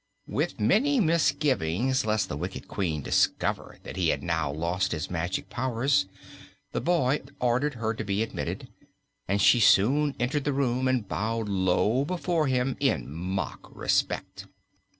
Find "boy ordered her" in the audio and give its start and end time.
6.81-7.93